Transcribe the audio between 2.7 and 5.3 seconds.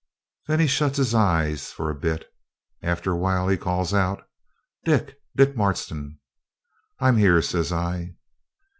After a while he calls out 'Dick!